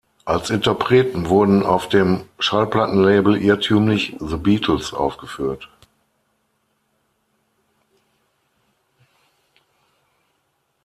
Als 0.25 0.49
Interpreten 0.49 1.29
wurden 1.29 1.61
auf 1.63 1.87
dem 1.87 2.23
Schallplattenlabel 2.39 3.37
irrtümlich 3.37 4.15
‚The 4.19 4.37
Beatles‘ 4.37 4.93
aufgeführt. 4.95 5.69